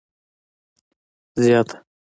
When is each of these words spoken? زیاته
زیاته 1.43 1.69